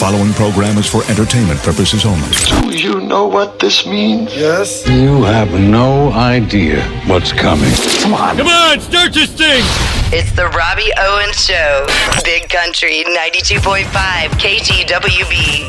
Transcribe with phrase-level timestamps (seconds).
[0.00, 2.30] following program is for entertainment purposes only.
[2.70, 4.34] Do you know what this means?
[4.34, 4.88] Yes.
[4.88, 7.70] You have no idea what's coming.
[8.00, 8.38] Come on.
[8.38, 9.62] Come on, start this thing!
[10.10, 11.86] It's the Robbie Owens Show.
[12.24, 13.84] Big Country 92.5
[14.40, 15.66] KTWB.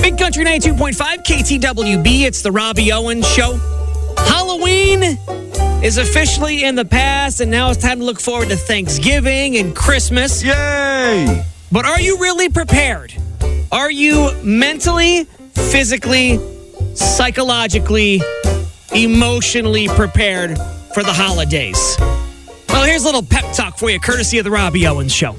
[0.00, 2.22] Big Country 92.5 KTWB.
[2.22, 3.60] It's the Robbie Owens Show.
[4.16, 5.02] Halloween
[5.84, 9.76] is officially in the past, and now it's time to look forward to Thanksgiving and
[9.76, 10.42] Christmas.
[10.42, 11.44] Yay!
[11.70, 13.12] But are you really prepared?
[13.72, 16.38] Are you mentally, physically,
[16.94, 18.22] psychologically,
[18.94, 20.56] emotionally prepared
[20.94, 21.96] for the holidays?
[22.68, 25.34] Well, here's a little pep talk for you, courtesy of the Robbie Owens Show.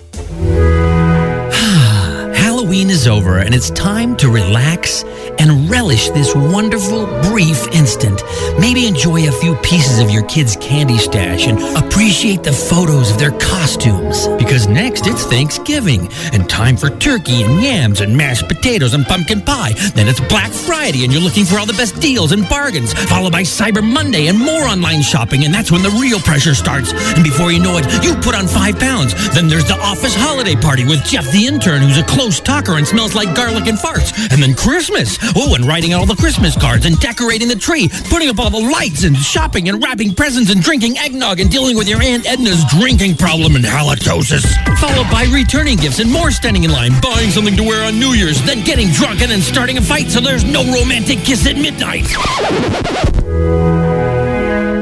[2.68, 5.04] Halloween is over and it's time to relax
[5.40, 8.22] and relish this wonderful, brief instant.
[8.60, 13.20] Maybe enjoy a few pieces of your kid's candy stash and appreciate the photos of
[13.20, 14.28] their costumes.
[14.38, 19.42] Because next it's Thanksgiving and time for turkey and yams and mashed potatoes and pumpkin
[19.42, 19.72] pie.
[19.96, 23.31] Then it's Black Friday and you're looking for all the best deals and bargains, followed
[23.31, 25.46] by Cyber Monday and more online shopping.
[25.46, 26.92] And that's when the real pressure starts.
[27.16, 29.14] And before you know it, you put on five pounds.
[29.34, 32.88] Then there's the office holiday party with Jeff the intern, who's a close talker and
[32.88, 34.11] smells like garlic and farts.
[34.31, 35.17] And then Christmas.
[35.36, 38.69] Oh, and writing all the Christmas cards and decorating the tree, putting up all the
[38.72, 42.63] lights and shopping and wrapping presents and drinking eggnog and dealing with your Aunt Edna's
[42.80, 44.44] drinking problem and halitosis.
[44.80, 48.13] Followed by returning gifts and more standing in line, buying something to wear on New
[48.13, 51.58] Year's, then getting drunk and then starting a fight so there's no romantic kiss at
[51.58, 52.08] midnight.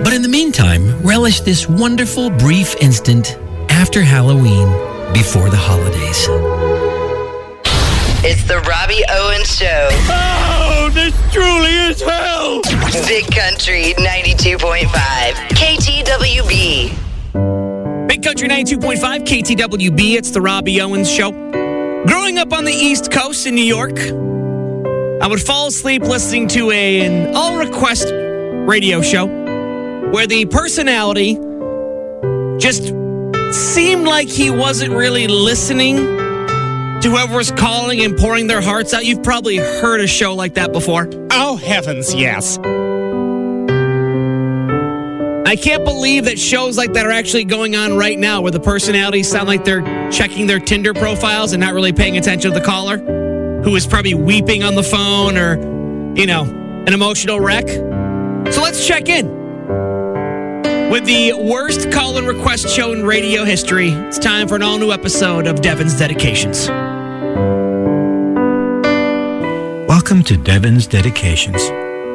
[0.03, 3.37] But in the meantime, relish this wonderful brief instant
[3.69, 4.67] after Halloween
[5.13, 6.54] before the holidays.
[8.27, 9.87] It's the Robbie Owens Show.
[10.09, 12.59] Oh, this truly is hell!
[13.07, 14.87] Big Country 92.5
[15.53, 16.89] KTWB.
[18.07, 20.15] Big Country 92.5 KTWB.
[20.15, 21.33] It's the Robbie Owens Show.
[22.07, 23.99] Growing up on the East Coast in New York,
[25.21, 29.27] I would fall asleep listening to a, an all request radio show
[30.09, 31.35] where the personality
[32.57, 32.91] just
[33.53, 36.24] seemed like he wasn't really listening
[37.05, 39.05] to whoever was calling and pouring their hearts out.
[39.05, 41.07] You've probably heard a show like that before.
[41.29, 42.57] Oh, heavens, yes.
[45.47, 48.59] I can't believe that shows like that are actually going on right now where the
[48.59, 52.65] personalities sound like they're checking their Tinder profiles and not really paying attention to the
[52.65, 55.57] caller who is probably weeping on the phone or,
[56.15, 56.43] you know,
[56.87, 57.67] an emotional wreck.
[57.67, 59.27] So let's check in
[60.89, 63.89] with the worst call and request show in radio history.
[63.89, 66.67] It's time for an all new episode of Devin's Dedications.
[69.95, 71.69] Welcome to Devin's Dedications.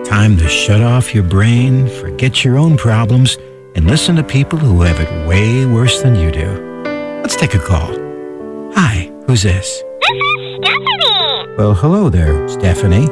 [0.07, 3.39] Time to shut off your brain, forget your own problems,
[3.75, 6.83] and listen to people who have it way worse than you do.
[7.23, 7.89] Let's take a call.
[8.75, 9.83] Hi, who's this?
[10.03, 11.55] This is Stephanie.
[11.57, 13.07] Well, hello there, Stephanie.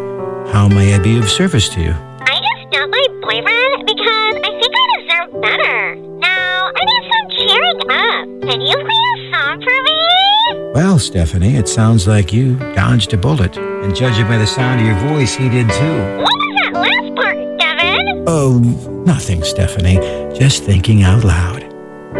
[0.52, 1.92] How may I be of service to you?
[2.20, 5.96] I just dumped my boyfriend because I think I deserve better.
[5.96, 8.50] Now, I need some cheering up.
[8.50, 10.72] Can you play a song for me?
[10.74, 13.67] Well, Stephanie, it sounds like you dodged a bullet.
[13.88, 15.98] And judging by the sound of your voice, he did too.
[16.18, 18.24] What was that last part, Devin?
[18.26, 18.58] Oh,
[19.06, 19.96] nothing, Stephanie.
[20.38, 21.62] Just thinking out loud.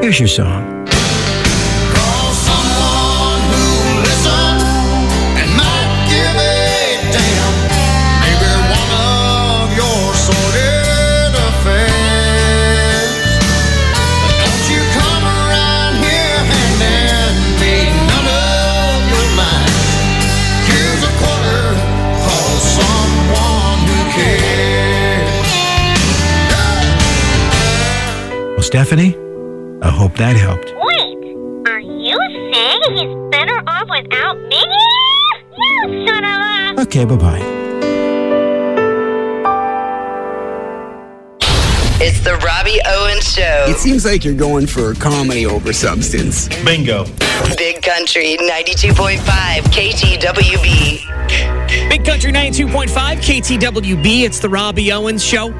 [0.01, 0.78] Here's your song.
[36.99, 37.39] Okay, bye bye.
[42.01, 43.67] It's the Robbie Owens Show.
[43.69, 46.49] It seems like you're going for comedy over substance.
[46.65, 47.05] Bingo.
[47.57, 49.21] Big Country 92.5
[49.71, 50.99] KTWB.
[51.89, 54.25] Big Country 92.5 KTWB.
[54.25, 55.51] It's the Robbie Owens Show.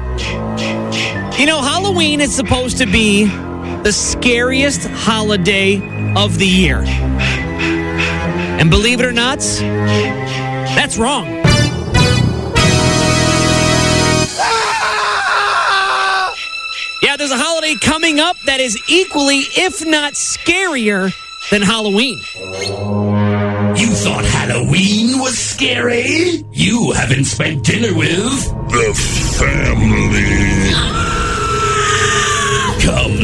[1.37, 3.27] You know, Halloween is supposed to be
[3.83, 5.77] the scariest holiday
[6.17, 6.83] of the year.
[8.59, 9.39] And believe it or not,
[10.75, 11.25] that's wrong.
[17.01, 21.13] Yeah, there's a holiday coming up that is equally, if not scarier,
[21.49, 22.19] than Halloween.
[23.77, 26.43] You thought Halloween was scary?
[26.51, 28.93] You haven't spent dinner with The
[29.39, 31.18] family.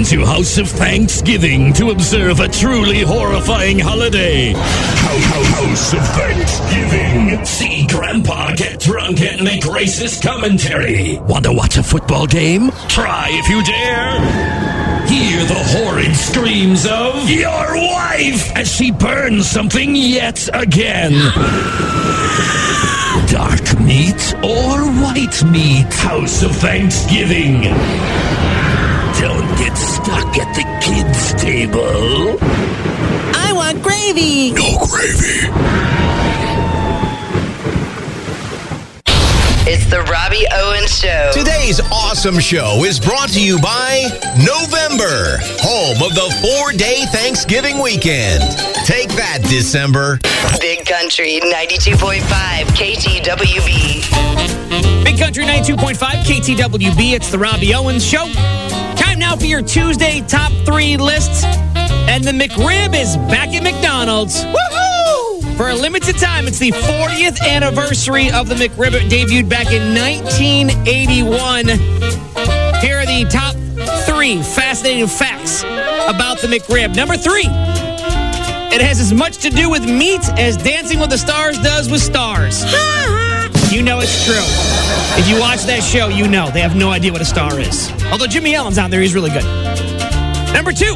[0.06, 4.54] To House of Thanksgiving to observe a truly horrifying holiday.
[4.54, 7.44] House House of Thanksgiving.
[7.44, 11.18] See Grandpa get drunk and make racist commentary.
[11.22, 12.70] Want to watch a football game?
[12.88, 14.20] Try if you dare.
[15.08, 21.14] Hear the horrid screams of your wife as she burns something yet again.
[23.28, 25.92] Dark meat or white meat?
[25.94, 27.64] House of Thanksgiving.
[29.20, 32.38] Don't get stuck at the kids' table.
[33.34, 34.52] I want gravy.
[34.52, 35.50] No gravy.
[39.68, 41.32] It's the Robbie Owens Show.
[41.34, 44.04] Today's awesome show is brought to you by
[44.38, 48.44] November, home of the four day Thanksgiving weekend.
[48.86, 50.20] Take that, December.
[50.60, 52.22] Big Country 92.5
[52.76, 54.04] KTWB.
[55.04, 57.14] Big Country 92.5 KTWB.
[57.14, 58.26] It's the Robbie Owens Show.
[59.16, 61.46] Time now for your Tuesday top three lists.
[61.46, 64.44] And the McRib is back at McDonald's.
[64.44, 65.56] Woohoo!
[65.56, 68.92] For a limited time, it's the 40th anniversary of the McRib.
[68.92, 71.68] It debuted back in 1981.
[72.82, 73.56] Here are the top
[74.06, 76.94] three fascinating facts about the McRib.
[76.94, 81.58] Number three, it has as much to do with meat as Dancing with the Stars
[81.60, 82.66] does with stars.
[83.76, 84.36] You know it's true.
[85.20, 87.92] If you watch that show, you know they have no idea what a star is.
[88.06, 89.44] Although Jimmy Allen's out there, he's really good.
[90.54, 90.96] Number two,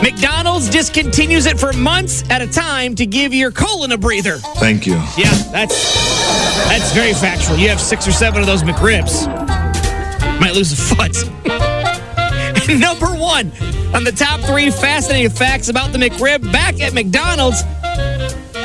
[0.00, 4.36] McDonald's discontinues it for months at a time to give your colon a breather.
[4.36, 4.94] Thank you.
[5.18, 5.94] Yeah, that's
[6.68, 7.56] that's very factual.
[7.56, 9.26] You have six or seven of those McRibs.
[10.40, 11.16] Might lose a foot.
[12.78, 13.50] Number one
[13.92, 17.64] on the top three fascinating facts about the McRib back at McDonald's.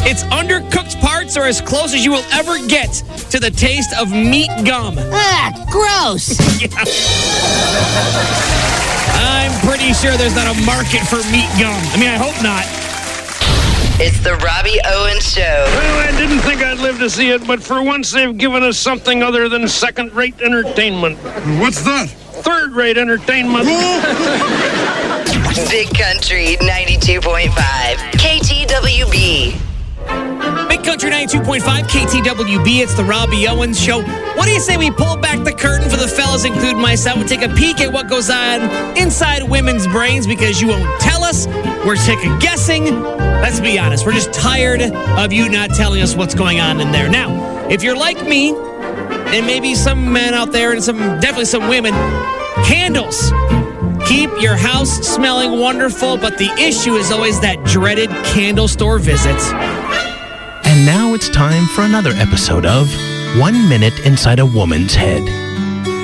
[0.05, 2.91] Its undercooked parts are as close as you will ever get
[3.31, 4.95] to the taste of meat gum.
[5.11, 6.37] Ah, gross.
[6.59, 6.69] Yeah.
[9.19, 11.79] I'm pretty sure there's not a market for meat gum.
[11.93, 12.63] I mean, I hope not.
[13.99, 15.41] It's the Robbie Owens Show.
[15.41, 18.77] Well, I didn't think I'd live to see it, but for once they've given us
[18.77, 21.17] something other than second rate entertainment.
[21.59, 22.09] What's that?
[22.09, 23.65] Third rate entertainment.
[25.69, 27.49] Big Country 92.5
[28.17, 29.66] KTWB.
[30.83, 32.81] Country 92.5 KTWB.
[32.81, 34.01] It's the Robbie Owens Show.
[34.01, 37.27] What do you say we pull back the curtain for the fellas, include myself, and
[37.27, 38.61] take a peek at what goes on
[38.97, 41.47] inside women's brains because you won't tell us.
[41.85, 42.85] We're sick of guessing.
[43.03, 46.91] Let's be honest, we're just tired of you not telling us what's going on in
[46.91, 47.09] there.
[47.09, 51.67] Now, if you're like me, and maybe some men out there and some definitely some
[51.67, 51.93] women,
[52.65, 53.31] candles.
[54.07, 59.35] Keep your house smelling wonderful, but the issue is always that dreaded candle store visit.
[61.19, 62.87] It's time for another episode of
[63.39, 65.23] One Minute Inside a Woman's Head.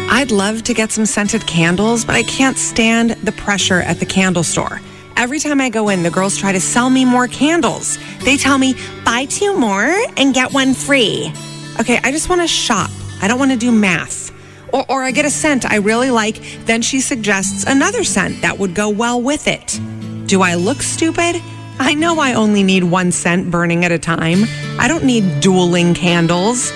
[0.10, 4.08] I'd love to get some scented candles, but I can't stand the pressure at the
[4.08, 4.82] candle store.
[5.16, 8.00] Every time I go in, the girls try to sell me more candles.
[8.26, 8.74] They tell me,
[9.06, 11.32] buy two more and get one free.
[11.80, 12.90] Okay, I just want to shop.
[13.22, 14.32] I don't want to do math.
[14.74, 18.58] Or, or I get a scent I really like, then she suggests another scent that
[18.58, 19.80] would go well with it.
[20.26, 21.40] Do I look stupid?
[21.80, 24.44] I know I only need one scent burning at a time.
[24.80, 26.72] I don't need dueling candles.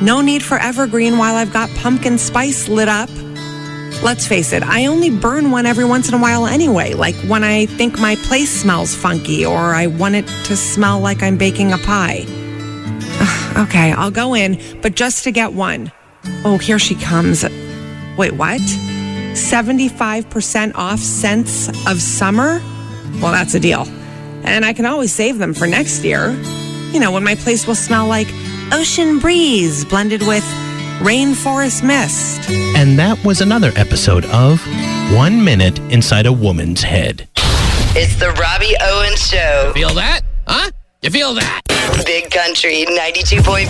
[0.00, 3.10] No need for evergreen while I've got pumpkin spice lit up.
[4.02, 7.44] Let's face it, I only burn one every once in a while anyway, like when
[7.44, 11.72] I think my place smells funky or I want it to smell like I'm baking
[11.72, 12.24] a pie.
[13.56, 15.92] Okay, I'll go in, but just to get one.
[16.44, 17.44] Oh, here she comes.
[18.16, 18.60] Wait, what?
[19.32, 22.62] 75% off scents of summer?
[23.20, 23.86] Well, that's a deal.
[24.44, 26.30] And I can always save them for next year.
[26.92, 28.28] You know, when my place will smell like
[28.72, 30.44] ocean breeze blended with
[31.00, 32.48] rainforest mist.
[32.76, 34.60] And that was another episode of
[35.14, 37.28] One Minute Inside a Woman's Head.
[37.96, 39.72] It's the Robbie Owens Show.
[39.74, 40.20] Feel that?
[40.46, 40.70] Huh?
[41.02, 41.62] You feel that?
[42.04, 43.66] Big Country 92.5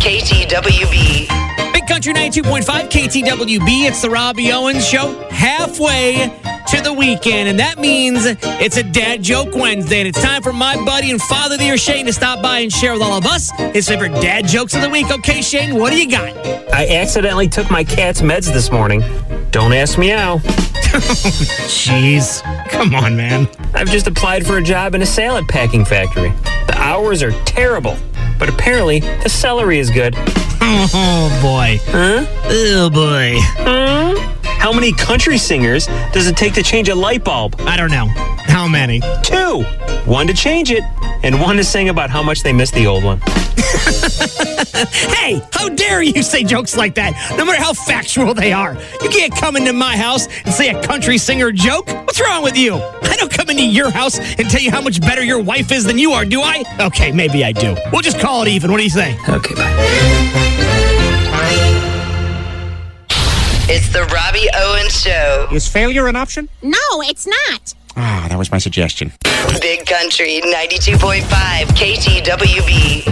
[0.00, 1.72] KTWB.
[1.72, 3.86] Big Country 92.5 KTWB.
[3.86, 5.14] It's the Robbie Owens Show.
[5.30, 6.39] Halfway
[6.70, 10.52] to the weekend, and that means it's a Dad Joke Wednesday, and it's time for
[10.52, 13.18] my buddy and father of the year, Shane, to stop by and share with all
[13.18, 15.10] of us his favorite dad jokes of the week.
[15.10, 16.28] Okay, Shane, what do you got?
[16.72, 19.02] I accidentally took my cat's meds this morning.
[19.50, 20.38] Don't ask me how.
[21.66, 22.42] Jeez.
[22.68, 23.48] Come on, man.
[23.74, 26.30] I've just applied for a job in a salad packing factory.
[26.68, 27.96] The hours are terrible,
[28.38, 30.14] but apparently the celery is good.
[30.62, 31.78] Oh, boy.
[31.86, 32.24] Huh?
[32.48, 33.36] Oh, boy.
[33.40, 34.16] Hmm?
[34.44, 37.56] How many country singers does it take to change a light bulb?
[37.60, 38.06] I don't know.
[38.06, 39.00] How many?
[39.22, 39.62] Two.
[40.04, 40.82] One to change it,
[41.22, 43.20] and one is saying about how much they miss the old one.
[45.14, 48.76] Hey, how dare you say jokes like that, no matter how factual they are?
[49.02, 51.86] You can't come into my house and say a country singer joke.
[51.88, 52.74] What's wrong with you?
[52.74, 55.84] I don't come into your house and tell you how much better your wife is
[55.84, 56.64] than you are, do I?
[56.80, 57.76] Okay, maybe I do.
[57.92, 58.70] We'll just call it even.
[58.70, 59.16] What do you say?
[59.28, 59.76] Okay, bye.
[63.72, 65.46] It's the Robbie Owens Show.
[65.52, 66.48] Is failure an option?
[66.62, 67.74] No, it's not.
[68.02, 69.12] Ah, that was my suggestion.
[69.60, 71.20] Big Country 92.5
[71.76, 73.04] KTWB.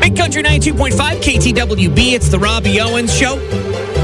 [0.00, 2.14] Big Country 92.5 KTWB.
[2.14, 3.36] It's the Robbie Owens Show.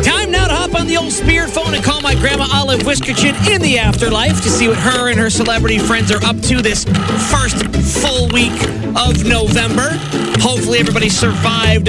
[0.04, 3.34] Time now to hop on the old spirit phone and call my grandma Olive Whiskerchin
[3.52, 6.84] in the afterlife to see what her and her celebrity friends are up to this
[7.28, 7.56] first
[8.00, 8.62] full week
[8.94, 9.90] of November.
[10.38, 11.88] Hopefully, everybody survived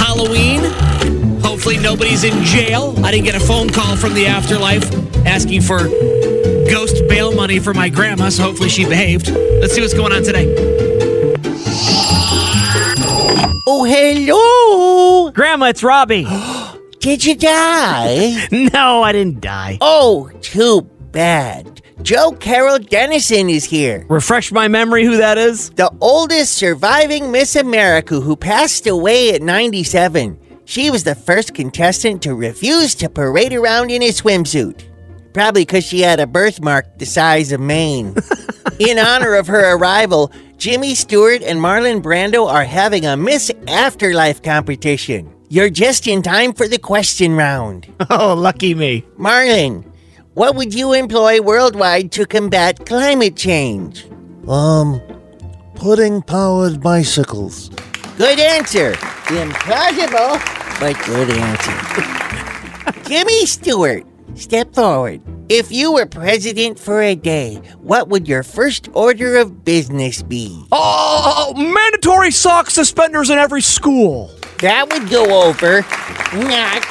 [0.00, 0.64] Halloween.
[1.42, 2.92] Hopefully, nobody's in jail.
[3.04, 4.82] I didn't get a phone call from the afterlife
[5.24, 5.86] asking for
[6.70, 9.28] ghost bail money for my grandma, so hopefully she behaved.
[9.28, 10.54] Let's see what's going on today.
[13.66, 15.30] Oh, hello.
[15.32, 16.26] Grandma, it's Robbie.
[17.00, 18.48] Did you die?
[18.72, 19.78] no, I didn't die.
[19.80, 20.82] Oh, too
[21.12, 21.82] bad.
[22.02, 24.06] Jo-Carroll Dennison is here.
[24.08, 25.70] Refresh my memory who that is?
[25.70, 30.38] The oldest surviving Miss America who passed away at 97.
[30.64, 34.84] She was the first contestant to refuse to parade around in a swimsuit.
[35.36, 38.14] Probably because she had a birthmark the size of Maine.
[38.78, 44.42] in honor of her arrival, Jimmy Stewart and Marlon Brando are having a Miss Afterlife
[44.42, 45.30] competition.
[45.50, 47.86] You're just in time for the question round.
[48.08, 49.04] Oh, lucky me.
[49.18, 49.84] Marlon,
[50.32, 54.06] what would you employ worldwide to combat climate change?
[54.48, 55.02] Um,
[55.74, 57.68] pudding powered bicycles.
[58.16, 58.92] Good answer.
[59.28, 60.40] Implausible,
[60.80, 63.02] but good answer.
[63.10, 65.20] Jimmy Stewart, step forward.
[65.48, 70.64] If you were president for a day, what would your first order of business be?
[70.72, 74.30] Oh, mandatory sock suspenders in every school.
[74.60, 75.82] That would go over.
[76.34, 76.84] Not.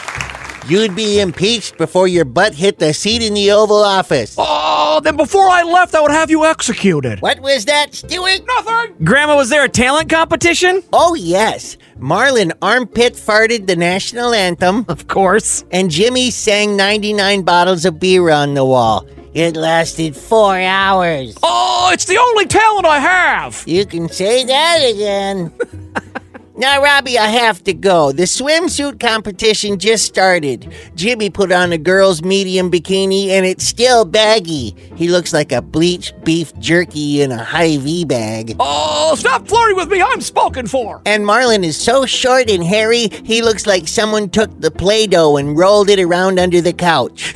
[0.67, 4.35] You'd be impeached before your butt hit the seat in the Oval Office.
[4.37, 4.54] Oh,
[4.95, 7.21] Oh, then before I left, I would have you executed.
[7.21, 8.39] What was that, Stewart?
[8.47, 8.95] Nothing.
[9.03, 10.81] Grandma, was there a talent competition?
[10.93, 11.75] Oh, yes.
[11.99, 14.85] Marlon armpit farted the national anthem.
[14.87, 15.65] Of course.
[15.71, 19.05] And Jimmy sang 99 bottles of beer on the wall.
[19.33, 21.37] It lasted four hours.
[21.43, 23.65] Oh, it's the only talent I have.
[23.67, 25.51] You can say that again.
[26.57, 28.13] now, Robbie, I have to go.
[28.13, 30.73] The swimsuit competition just started.
[30.95, 34.73] Jimmy put on a girl's medium bikini and it's still baggy.
[34.95, 38.55] He looks like a bleached beef jerky in a Hy-Vee bag.
[38.57, 40.01] Oh, stop flirting with me.
[40.01, 41.01] I'm spoken for.
[41.05, 45.35] And Marlon is so short and hairy, he looks like someone took the Play Doh
[45.35, 47.35] and rolled it around under the couch.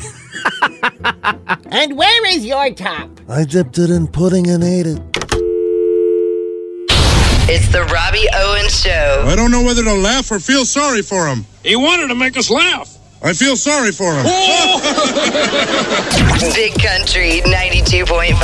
[1.71, 3.09] and where is your top?
[3.27, 5.18] I dipped it in pudding and ate it.
[7.51, 9.23] It's the Robbie Owens Show.
[9.25, 11.47] I don't know whether to laugh or feel sorry for him.
[11.63, 12.95] He wanted to make us laugh.
[13.23, 14.23] I feel sorry for him.
[14.27, 14.77] Oh!
[16.53, 18.37] Big Country 92.5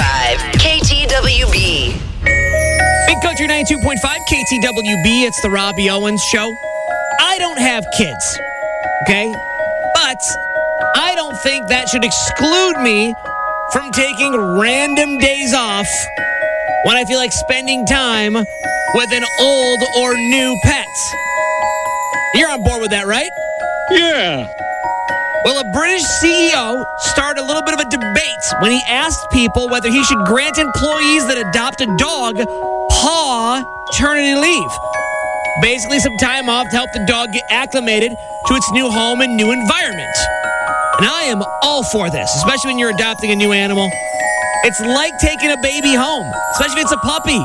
[0.57, 1.93] KTWB.
[3.05, 5.27] Big Country 92.5 KTWB.
[5.27, 6.51] It's the Robbie Owens Show.
[7.19, 8.39] I don't have kids,
[9.03, 9.31] okay?
[9.93, 10.17] But
[10.95, 13.13] I don't think that should exclude me
[13.71, 15.87] from taking random days off
[16.85, 18.35] when I feel like spending time
[18.93, 20.87] with an old or new pet.
[22.35, 23.29] You're on board with that, right?
[23.91, 24.47] Yeah.
[25.45, 29.69] Well, a British CEO started a little bit of a debate when he asked people
[29.69, 32.37] whether he should grant employees that adopt a dog
[33.95, 34.71] paternity leave.
[35.61, 39.37] Basically, some time off to help the dog get acclimated to its new home and
[39.37, 40.15] new environment.
[40.97, 43.89] And I am all for this, especially when you're adopting a new animal.
[44.63, 47.39] It's like taking a baby home, especially if it's a puppy.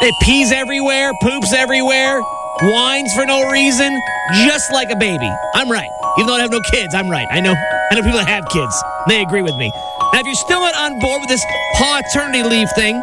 [0.00, 2.22] It pees everywhere, poops everywhere,
[2.62, 3.90] whines for no reason,
[4.46, 5.28] just like a baby.
[5.54, 5.88] I'm right.
[6.18, 7.26] Even though I have no kids, I'm right.
[7.32, 7.54] I know
[7.90, 8.74] I know people that have kids.
[9.08, 9.72] They agree with me.
[10.12, 11.44] Now, if you're still not on board with this
[11.76, 13.02] paternity leave thing,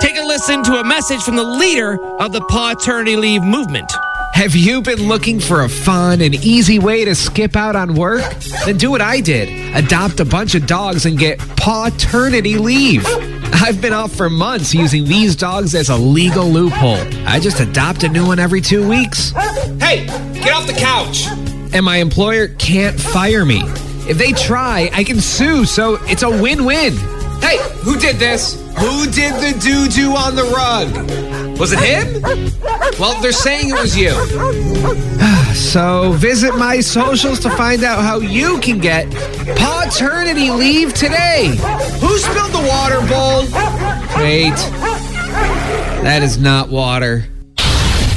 [0.00, 3.90] take a listen to a message from the leader of the paternity leave movement.
[4.34, 8.22] Have you been looking for a fun and easy way to skip out on work?
[8.64, 13.04] Then do what I did adopt a bunch of dogs and get paternity leave.
[13.52, 16.98] I've been off for months using these dogs as a legal loophole.
[17.26, 19.30] I just adopt a new one every two weeks.
[19.80, 21.26] Hey, get off the couch.
[21.72, 23.62] And my employer can't fire me.
[24.08, 26.96] If they try, I can sue, so it's a win win.
[27.40, 28.54] Hey, who did this?
[28.78, 31.35] Who did the doo doo on the rug?
[31.58, 32.22] Was it him?
[33.00, 34.10] Well, they're saying it was you.
[35.54, 39.10] so visit my socials to find out how you can get
[39.56, 41.56] paternity leave today.
[42.00, 43.42] Who spilled the water bowl?
[44.22, 44.54] Wait.
[46.02, 47.24] That is not water.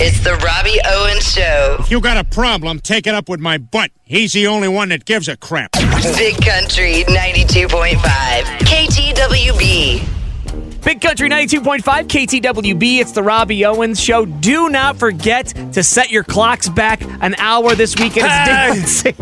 [0.02, 1.78] It's the Robbie Owens Show.
[1.80, 3.92] If you got a problem, take it up with my butt.
[4.04, 5.72] He's the only one that gives a crap.
[5.74, 8.00] Big Country 92.5.
[8.64, 10.19] KTWB.
[10.84, 13.00] Big Country 92.5 KTWB.
[13.00, 14.26] It's the Robbie Owens Show.
[14.26, 18.28] Do not forget to set your clocks back an hour this weekend.
[18.30, 19.14] It's Hey.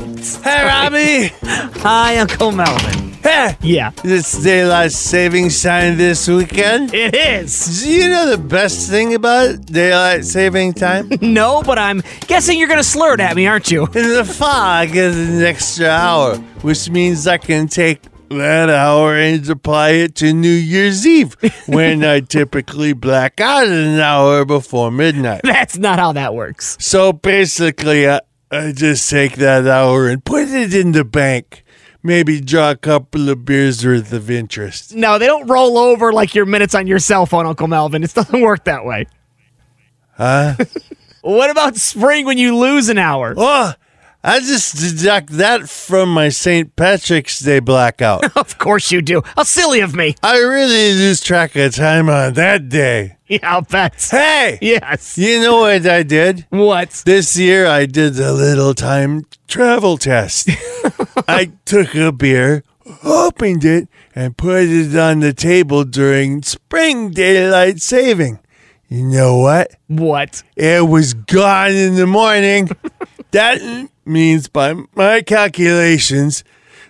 [0.44, 1.34] Hey, Robbie.
[1.82, 3.12] Hi, Uncle Melvin.
[3.24, 3.58] Hey.
[3.62, 3.92] Yeah.
[4.06, 6.94] It's daylight savings time this weekend.
[6.94, 7.84] It is.
[7.84, 11.10] Do you know the best thing about daylight saving time?
[11.22, 13.88] No, but I'm guessing you're going to slur it at me, aren't you?
[13.88, 19.48] The fall, I get an extra hour, which means I can take that hour and
[19.50, 21.36] apply it to New Year's Eve,
[21.68, 25.42] when I typically black out an hour before midnight.
[25.44, 26.78] That's not how that works.
[26.80, 31.64] So basically, I, I just take that hour and put it in the bank.
[32.04, 34.96] Maybe draw a couple of beers worth of interest.
[34.96, 38.04] No, they don't roll over like your minutes on your cell phone, Uncle Melvin.
[38.04, 39.08] It doesn't work that way.
[40.14, 40.56] Huh?
[41.28, 43.34] What about spring when you lose an hour?
[43.36, 43.74] Oh,
[44.28, 46.76] I just deduct that from my St.
[46.76, 48.26] Patrick's Day blackout.
[48.36, 49.22] of course you do.
[49.38, 50.16] How silly of me.
[50.22, 53.16] I really lose track of time on that day.
[53.30, 54.06] Yeah, I'll bet.
[54.12, 54.60] Hey!
[54.62, 55.18] Yes.
[55.18, 56.46] You know what I did?
[56.50, 57.04] What?
[57.06, 60.50] This year I did the little time travel test.
[61.30, 62.66] I took a beer,
[63.06, 68.40] opened it, and put it on the table during spring daylight saving.
[68.90, 69.72] You know what?
[69.88, 70.44] What?
[70.58, 72.72] It was gone in the morning.
[73.32, 76.44] that means, by my calculations,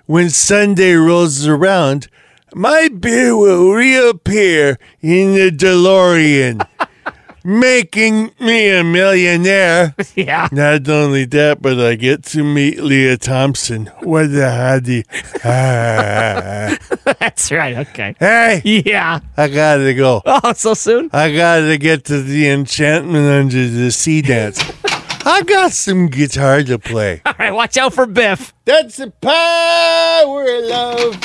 [0.05, 2.07] when Sunday rolls around,
[2.55, 6.65] my beer will reappear in the DeLorean,
[7.43, 9.93] making me a millionaire.
[10.15, 10.47] Yeah.
[10.51, 13.87] Not only that, but I get to meet Lea Thompson.
[14.01, 15.03] What a hottie.
[15.43, 16.77] Ah.
[17.19, 17.77] That's right.
[17.77, 18.15] Okay.
[18.19, 19.19] hey, Yeah.
[19.35, 20.21] I gotta go.
[20.25, 21.09] Oh, so soon?
[21.13, 24.59] I gotta get to the enchantment under the sea dance.
[25.29, 27.21] I got some guitar to play.
[27.25, 28.53] All right, watch out for Biff.
[28.63, 31.19] That's the power of love.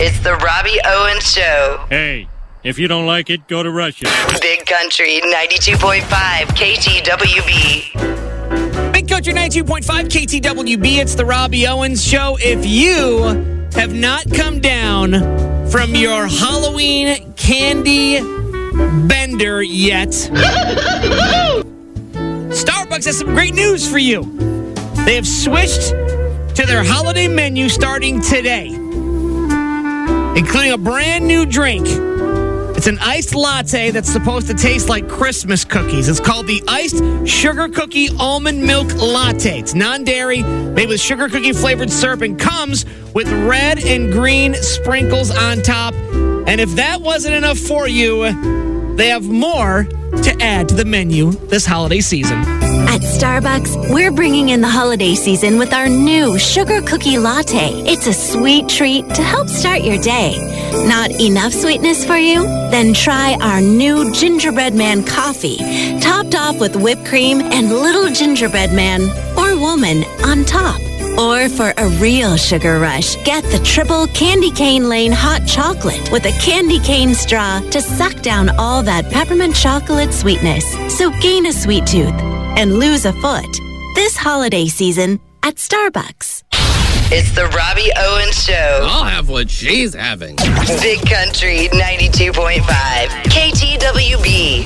[0.00, 1.84] It's the Robbie Owens Show.
[1.90, 2.30] Hey,
[2.64, 4.06] if you don't like it, go to Russia.
[4.40, 6.00] Big Country 92.5
[6.56, 7.92] KTWB.
[8.94, 10.96] Big Country 92.5 KTWB.
[11.02, 12.38] It's the Robbie Owens Show.
[12.40, 13.24] If you
[13.74, 18.22] have not come down from your Halloween candy
[19.06, 20.30] bender yet,
[22.52, 24.24] Starbucks has some great news for you.
[25.06, 25.88] They have switched
[26.54, 28.66] to their holiday menu starting today,
[30.36, 31.86] including a brand new drink.
[32.76, 36.10] It's an iced latte that's supposed to taste like Christmas cookies.
[36.10, 39.60] It's called the Iced Sugar Cookie Almond Milk Latte.
[39.60, 42.84] It's non dairy, made with sugar cookie flavored syrup, and comes
[43.14, 45.94] with red and green sprinkles on top.
[45.94, 48.24] And if that wasn't enough for you,
[48.96, 49.84] they have more
[50.22, 52.38] to add to the menu this holiday season.
[52.38, 57.70] At Starbucks, we're bringing in the holiday season with our new sugar cookie latte.
[57.86, 60.36] It's a sweet treat to help start your day.
[60.86, 62.42] Not enough sweetness for you?
[62.70, 65.58] Then try our new gingerbread man coffee,
[66.00, 69.02] topped off with whipped cream and little gingerbread man
[69.38, 70.80] or woman on top.
[71.18, 76.24] Or for a real sugar rush, get the triple candy cane lane hot chocolate with
[76.24, 80.64] a candy cane straw to suck down all that peppermint chocolate sweetness.
[80.96, 82.14] So gain a sweet tooth
[82.56, 83.46] and lose a foot
[83.94, 86.44] this holiday season at Starbucks.
[87.14, 88.86] It's the Robbie Owens Show.
[88.90, 90.36] I'll have what she's having.
[90.80, 92.62] Big Country 92.5
[93.28, 94.64] KTWB.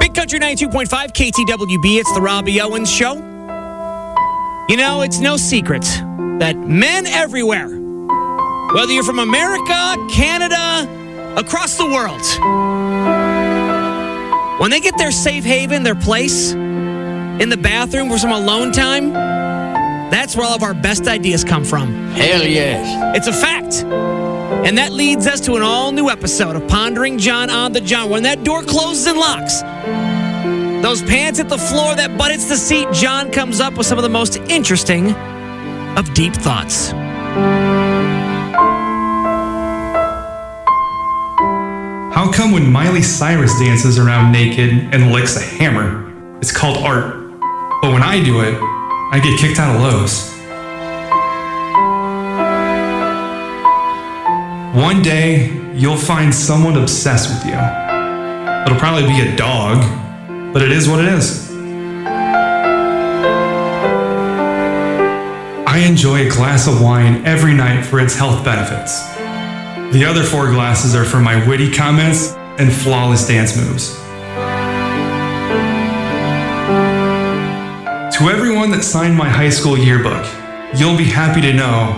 [0.00, 1.98] Big Country 92.5 KTWB.
[1.98, 3.35] It's the Robbie Owens Show.
[4.68, 5.82] You know, it's no secret
[6.40, 7.68] that men everywhere,
[8.74, 10.90] whether you're from America, Canada,
[11.36, 12.20] across the world,
[14.60, 19.12] when they get their safe haven, their place in the bathroom for some alone time,
[20.10, 22.10] that's where all of our best ideas come from.
[22.10, 23.16] Hell yes.
[23.16, 23.84] It's a fact.
[24.66, 28.10] And that leads us to an all new episode of Pondering John on the John.
[28.10, 29.62] When that door closes and locks,
[30.86, 33.98] those pants hit the floor, that butt hits the seat, John comes up with some
[33.98, 35.10] of the most interesting
[35.96, 36.92] of deep thoughts.
[42.14, 47.16] How come when Miley Cyrus dances around naked and licks a hammer, it's called art?
[47.82, 50.32] But when I do it, I get kicked out of Lowe's.
[54.80, 57.58] One day, you'll find someone obsessed with you.
[58.64, 60.05] It'll probably be a dog,
[60.56, 61.50] but it is what it is.
[65.66, 69.06] I enjoy a glass of wine every night for its health benefits.
[69.92, 73.96] The other four glasses are for my witty comments and flawless dance moves.
[78.16, 80.26] To everyone that signed my high school yearbook,
[80.74, 81.92] you'll be happy to know,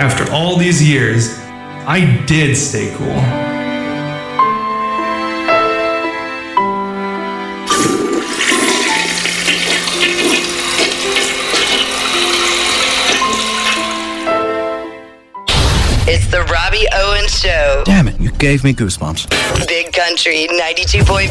[0.00, 1.38] after all these years,
[1.86, 3.47] I did stay cool.
[18.28, 19.28] You gave me goosebumps.
[19.66, 21.28] Big Country 92.5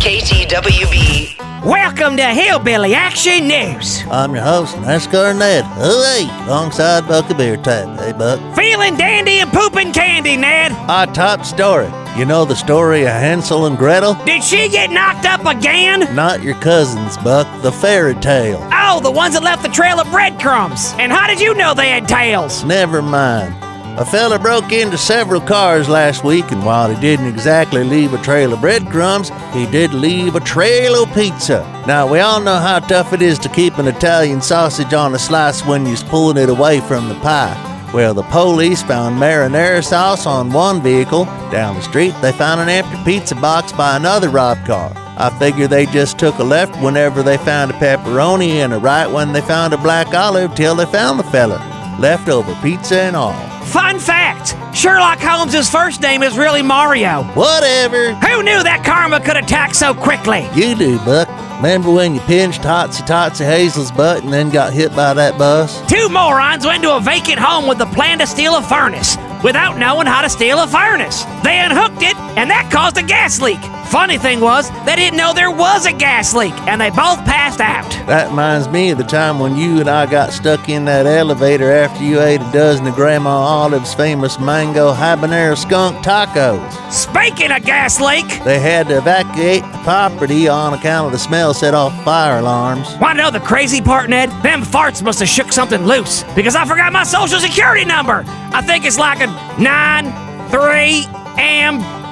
[0.00, 1.64] KTWB.
[1.64, 4.02] Welcome to Hillbilly Action News.
[4.10, 5.64] I'm your host, NASCAR Ned.
[5.64, 7.98] Hey, alongside Buck of Beer Tap.
[7.98, 8.38] Hey, Buck.
[8.56, 10.72] Feeling dandy and pooping candy, Ned.
[10.72, 11.90] Our top story.
[12.16, 14.14] You know the story of Hansel and Gretel?
[14.24, 16.14] Did she get knocked up again?
[16.14, 17.46] Not your cousins, Buck.
[17.62, 18.60] The fairy tale.
[18.72, 20.94] Oh, the ones that left the trail of breadcrumbs.
[20.98, 22.64] And how did you know they had tails?
[22.64, 23.65] Never mind.
[23.98, 28.22] A fella broke into several cars last week, and while he didn't exactly leave a
[28.22, 31.62] trail of breadcrumbs, he did leave a trail of pizza.
[31.86, 35.18] Now, we all know how tough it is to keep an Italian sausage on a
[35.18, 37.56] slice when you're pulling it away from the pie.
[37.94, 41.24] Well, the police found marinara sauce on one vehicle.
[41.50, 44.92] Down the street, they found an empty pizza box by another robbed car.
[45.16, 49.10] I figure they just took a left whenever they found a pepperoni and a right
[49.10, 51.56] when they found a black olive till they found the fella.
[51.98, 53.55] Leftover pizza and all.
[53.66, 57.24] Fun fact Sherlock Holmes' first name is really Mario.
[57.34, 58.14] Whatever.
[58.14, 60.48] Who knew that karma could attack so quickly?
[60.54, 61.28] You do, Buck.
[61.56, 65.80] Remember when you pinched Totsy Totsy Hazel's butt and then got hit by that bus?
[65.90, 69.78] Two morons went to a vacant home with the plan to steal a furnace without
[69.78, 71.24] knowing how to steal a furnace.
[71.42, 73.60] They unhooked it, and that caused a gas leak.
[73.86, 77.60] Funny thing was, they didn't know there was a gas leak, and they both passed
[77.60, 77.88] out.
[78.06, 81.70] That reminds me of the time when you and I got stuck in that elevator
[81.70, 86.92] after you ate a dozen of Grandma Olive's famous mango habanero skunk tacos.
[86.92, 91.54] Speaking of gas leak, They had to evacuate the property on account of the smell
[91.54, 92.96] set off fire alarms.
[93.00, 94.30] Want to know the crazy part, Ned?
[94.42, 98.24] Them farts must have shook something loose because I forgot my social security number.
[98.26, 99.26] I think it's like a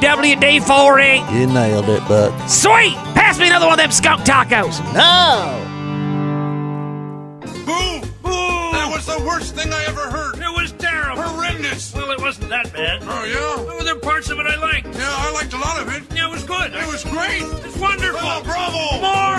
[0.00, 1.38] 93MWD40.
[1.38, 2.32] You nailed it, Buck.
[2.48, 2.94] Sweet!
[3.14, 4.80] Pass me another one of them skunk tacos.
[4.94, 5.70] No!
[8.72, 10.36] That was the worst thing I ever heard.
[10.36, 11.22] It was terrible.
[11.22, 11.94] Horrendous.
[11.94, 13.02] Well, it wasn't that bad.
[13.04, 13.84] Oh, yeah?
[13.84, 14.86] There were parts of it I liked.
[14.86, 16.02] Yeah, I liked a lot of it.
[16.14, 16.72] Yeah, it was good.
[16.74, 17.42] It was great.
[17.64, 18.20] It's wonderful.
[18.22, 19.00] Oh, bravo.
[19.00, 19.38] More.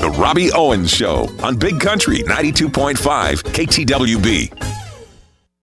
[0.00, 0.10] More.
[0.10, 4.71] The Robbie Owens Show on Big Country 92.5 KTWB.